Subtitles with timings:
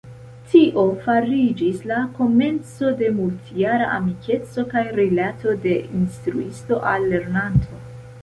[0.51, 7.83] Tio fariĝis la komenco de multjara amikeco kaj rilato de instruisto al lernanto.